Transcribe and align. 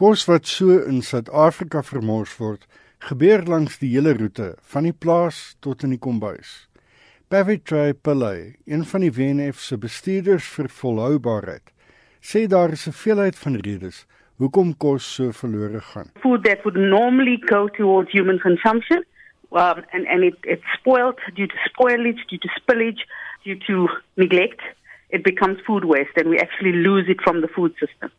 Kos 0.00 0.22
wat 0.24 0.46
so 0.48 0.78
in 0.88 1.02
Suid-Afrika 1.04 1.82
vermors 1.84 2.32
word, 2.40 2.62
gebeur 3.04 3.42
langs 3.44 3.74
die 3.82 3.90
hele 3.92 4.14
roete 4.16 4.46
van 4.72 4.86
die 4.88 4.94
plaas 4.96 5.40
tot 5.60 5.82
in 5.84 5.90
die 5.92 5.98
kombuis. 6.00 6.52
Pavitray 7.28 7.92
Pillay, 7.92 8.54
een 8.64 8.86
van 8.88 9.04
die 9.04 9.10
WNF 9.12 9.58
se 9.60 9.76
bestuurders 9.76 10.46
vir 10.54 10.70
volhoubaarheid, 10.72 11.68
sê 12.24 12.46
daar 12.48 12.72
is 12.72 12.86
'n 12.88 12.96
veelheid 12.96 13.36
van 13.36 13.60
redes 13.60 14.06
hoekom 14.40 14.72
kos 14.78 15.04
so 15.04 15.36
verlore 15.36 15.82
gaan. 15.92 16.08
Food 16.24 16.44
that 16.44 16.64
would 16.64 16.80
normally 16.80 17.36
go 17.52 17.68
towards 17.68 18.10
human 18.10 18.40
consumption 18.40 19.04
um, 19.52 19.84
and 19.92 20.08
and 20.08 20.24
it 20.24 20.36
it's 20.44 20.64
spoiled 20.78 21.20
due 21.34 21.46
to 21.46 21.56
spoilage, 21.68 22.24
due 22.30 22.40
to 22.40 22.48
spillage, 22.56 23.04
due 23.44 23.58
to 23.68 23.88
neglect, 24.16 24.62
it 25.10 25.22
becomes 25.22 25.60
food 25.66 25.84
waste 25.84 26.16
and 26.16 26.30
we 26.30 26.38
actually 26.38 26.72
lose 26.72 27.06
it 27.06 27.20
from 27.20 27.42
the 27.42 27.48
food 27.48 27.72
system. 27.76 28.10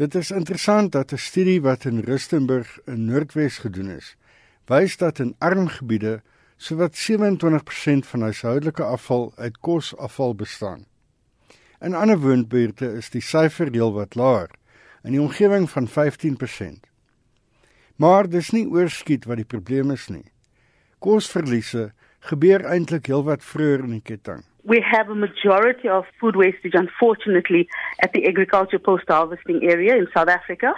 Dit 0.00 0.14
is 0.14 0.30
interessant 0.30 0.92
dat 0.92 1.12
'n 1.12 1.16
studie 1.16 1.60
wat 1.60 1.84
in 1.84 1.98
Rustenburg 1.98 2.78
in 2.84 3.04
Noordwes 3.04 3.58
gedoen 3.58 3.90
is, 3.90 4.16
wys 4.64 4.96
dat 4.96 5.18
in 5.18 5.34
arm 5.38 5.68
gebiede 5.68 6.22
sowat 6.56 6.96
27% 6.96 8.06
van 8.06 8.20
huishoudelike 8.20 8.82
afval 8.82 9.32
uit 9.36 9.58
kosafval 9.58 10.34
bestaan. 10.34 10.86
In 11.80 11.94
ander 11.94 12.18
woonbuurte 12.18 12.92
is 12.92 13.10
die 13.10 13.20
syfer 13.20 13.68
heelwat 13.72 14.14
laer, 14.14 14.50
in 15.02 15.12
die 15.12 15.20
omgewing 15.20 15.70
van 15.70 15.88
15%. 15.88 16.86
Maar 17.96 18.28
dis 18.28 18.50
nie 18.50 18.68
oorskiet 18.68 19.24
wat 19.24 19.36
die 19.36 19.44
probleem 19.44 19.90
is 19.90 20.08
nie. 20.08 20.32
Kosverliese 20.98 21.92
gebeur 22.18 22.64
eintlik 22.64 23.06
heelwat 23.06 23.44
vroeër 23.44 23.84
in 23.84 23.90
die 23.90 24.02
ketting. 24.02 24.44
We 24.64 24.84
have 24.88 25.08
a 25.08 25.14
majority 25.14 25.88
of 25.88 26.04
food 26.20 26.36
wastage, 26.36 26.74
unfortunately, 26.74 27.68
at 28.02 28.12
the 28.12 28.26
agriculture 28.26 28.78
post 28.78 29.04
harvesting 29.08 29.60
area 29.62 29.96
in 29.96 30.06
South 30.14 30.28
Africa, 30.28 30.74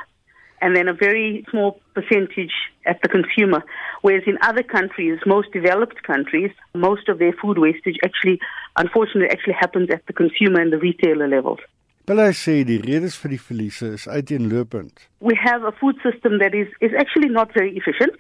and 0.61 0.77
then 0.77 0.89
a 0.89 0.95
very 0.95 1.45
small 1.51 1.81
percentage 1.95 2.53
at 2.87 3.03
the 3.03 3.09
consumer. 3.09 3.63
Whereas 4.03 4.23
in 4.27 4.39
other 4.43 4.63
countries, 4.63 5.19
most 5.27 5.53
developed 5.53 6.03
countries, 6.05 6.53
most 6.75 7.09
of 7.09 7.19
their 7.19 7.33
food 7.33 7.59
wastage 7.59 7.99
actually, 8.05 8.39
unfortunately, 8.77 9.31
actually 9.31 9.55
happens 9.55 9.91
at 9.91 10.07
the 10.07 10.13
consumer 10.13 10.61
and 10.61 10.73
the 10.73 10.79
retailer 10.79 11.29
levels. 11.29 11.59
Hulle 12.11 12.33
sê 12.35 12.65
die 12.67 12.81
redes 12.83 13.15
vir 13.23 13.31
die 13.31 13.39
verliese 13.39 13.93
is 13.95 14.09
uiteenlopend. 14.11 15.05
We 15.21 15.37
have 15.39 15.63
a 15.63 15.71
food 15.81 16.01
system 16.03 16.39
that 16.41 16.55
is, 16.55 16.67
is 16.81 16.91
actually 16.99 17.31
not 17.31 17.55
very 17.55 17.77
efficient. 17.77 18.19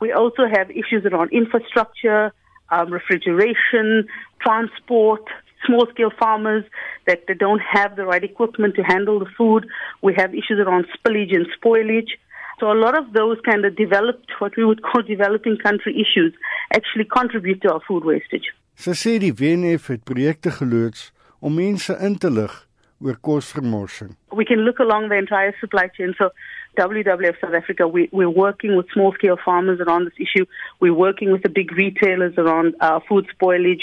We 0.00 0.12
also 0.12 0.44
have 0.44 0.70
issues 0.70 1.06
around 1.08 1.32
infrastructure, 1.32 2.32
um, 2.74 2.92
refrigeration, 2.92 4.06
transport, 4.40 5.24
small 5.66 5.86
scale 5.92 6.12
farmers 6.18 6.64
that 7.06 7.20
they 7.26 7.34
don't 7.34 7.62
have 7.76 7.96
the 7.96 8.04
right 8.04 8.24
equipment 8.24 8.74
to 8.76 8.82
handle 8.82 9.18
the 9.18 9.30
food. 9.38 9.66
We 10.02 10.14
have 10.16 10.34
issues 10.34 10.58
around 10.64 10.86
spillage 10.96 11.34
and 11.34 11.46
spoilage. 11.58 12.12
So 12.60 12.70
a 12.70 12.78
lot 12.84 12.96
of 12.96 13.12
those 13.12 13.38
kind 13.44 13.64
of 13.64 13.76
developed, 13.76 14.30
what 14.38 14.56
we 14.56 14.64
would 14.64 14.82
call 14.86 15.02
developing 15.02 15.56
country 15.62 15.92
issues, 15.94 16.32
actually 16.72 17.04
contribute 17.04 17.62
to 17.62 17.72
our 17.72 17.80
food 17.88 18.04
wastage. 18.04 18.50
Sy 18.74 18.90
sê 18.98 19.10
die 19.22 19.30
WNF 19.30 19.84
het 19.92 20.00
projekte 20.02 20.50
geloods 20.50 21.12
om 21.38 21.54
mense 21.54 21.94
in 22.02 22.16
te 22.18 22.30
lig 22.30 22.54
oor 23.02 23.14
kosvermorsing. 23.14 24.16
We 24.32 24.44
can 24.44 24.60
look 24.60 24.78
along 24.78 25.08
the 25.08 25.16
entire 25.16 25.54
supply 25.60 25.88
chain. 25.88 26.14
So 26.18 26.30
WWF 26.78 27.40
South 27.40 27.54
Africa, 27.54 27.86
we, 27.86 28.08
we're 28.12 28.30
working 28.30 28.76
with 28.76 28.86
small 28.92 29.12
scale 29.14 29.38
farmers 29.44 29.80
around 29.80 30.06
this 30.06 30.14
issue. 30.18 30.46
We're 30.80 30.94
working 30.94 31.30
with 31.32 31.42
the 31.42 31.48
big 31.48 31.72
retailers 31.72 32.34
around 32.36 32.74
uh, 32.80 33.00
food 33.08 33.26
spoilage 33.34 33.82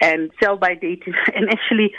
and 0.00 0.30
sell 0.42 0.56
by 0.56 0.74
date. 0.74 1.02
And 1.34 1.50
actually, 1.50 1.92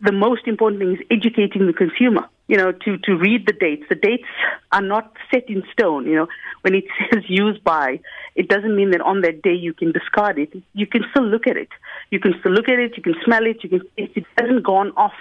the 0.00 0.12
most 0.12 0.46
important 0.46 0.80
thing 0.80 0.92
is 0.94 1.06
educating 1.10 1.66
the 1.66 1.72
consumer, 1.72 2.28
you 2.46 2.56
know, 2.56 2.72
to, 2.72 2.98
to 2.98 3.16
read 3.16 3.46
the 3.46 3.52
dates. 3.52 3.84
The 3.88 3.96
dates 3.96 4.28
are 4.72 4.82
not 4.82 5.12
set 5.32 5.48
in 5.48 5.62
stone, 5.72 6.06
you 6.06 6.14
know. 6.14 6.28
When 6.62 6.74
it 6.74 6.84
says 7.12 7.24
use 7.28 7.58
by, 7.58 8.00
it 8.34 8.48
doesn't 8.48 8.74
mean 8.74 8.90
that 8.92 9.00
on 9.00 9.22
that 9.22 9.42
day 9.42 9.54
you 9.54 9.72
can 9.74 9.92
discard 9.92 10.38
it. 10.38 10.50
You 10.72 10.86
can 10.86 11.02
still 11.10 11.24
look 11.24 11.46
at 11.46 11.56
it. 11.56 11.68
You 12.10 12.20
can 12.20 12.34
still 12.40 12.52
look 12.52 12.68
at 12.68 12.78
it, 12.78 12.96
you 12.96 13.02
can 13.02 13.14
smell 13.24 13.44
it, 13.46 13.62
you 13.62 13.70
can 13.70 13.82
it 13.96 14.24
hasn't 14.36 14.64
gone 14.64 14.92
off. 14.96 15.14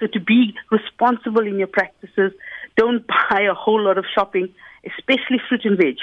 So 0.00 0.06
to 0.06 0.20
be 0.20 0.54
responsible 0.70 1.46
in 1.46 1.58
your 1.58 1.68
practices, 1.68 2.32
don't 2.76 3.06
buy 3.30 3.42
a 3.42 3.54
whole 3.54 3.82
lot 3.82 3.98
of 3.98 4.04
shopping, 4.14 4.48
especially 4.84 5.40
fruit 5.48 5.64
and 5.64 5.76
veg. 5.76 5.96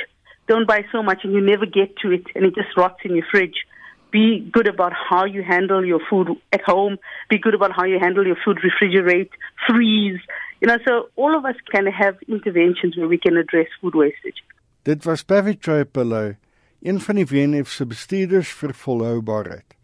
Don't 0.47 0.67
buy 0.67 0.85
so 0.91 1.03
much 1.03 1.19
and 1.23 1.33
you 1.33 1.41
never 1.41 1.65
get 1.65 1.97
to 1.97 2.11
it 2.11 2.25
and 2.33 2.45
it 2.45 2.55
just 2.55 2.77
rots 2.77 2.99
in 3.03 3.15
your 3.15 3.25
fridge. 3.29 3.65
Be 4.11 4.39
good 4.53 4.67
about 4.67 4.93
how 4.93 5.25
you 5.25 5.43
handle 5.43 5.85
your 5.85 5.99
food 6.09 6.29
at 6.53 6.61
home. 6.61 6.97
Be 7.29 7.37
good 7.37 7.53
about 7.53 7.73
how 7.73 7.83
you 7.83 7.99
handle 7.99 8.25
your 8.25 8.37
food, 8.43 8.59
refrigerate, 8.63 9.31
freeze. 9.67 10.19
You 10.61 10.67
know, 10.67 10.77
so 10.87 11.09
all 11.17 11.37
of 11.37 11.43
us 11.43 11.55
can 11.69 11.85
have 11.87 12.15
interventions 12.29 12.95
where 12.95 13.07
we 13.07 13.17
can 13.17 13.35
address 13.35 13.67
food 13.81 13.95
wastage. 13.95 14.41
Dit 14.83 15.03
was 15.03 15.23
Pavitray 15.23 15.83
Pillay, 15.85 16.37
een 16.81 16.99
van 16.99 17.15
die 17.15 17.25
WNF 17.25 17.67
se 17.67 17.85
bestuurders 17.85 18.53
vir 18.55 18.71
volhoubaarheid. 18.73 19.75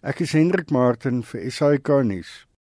Ek 0.00 0.22
is 0.24 0.32
Hendrik 0.32 0.70
Martin 0.72 1.20
vir 1.22 1.50
SAK 1.52 1.90
nuus. 2.08 2.47